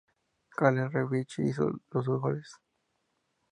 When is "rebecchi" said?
0.89-1.43